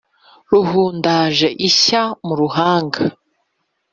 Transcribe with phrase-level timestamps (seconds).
[0.53, 2.99] ruhundaje ishya mu ruhanga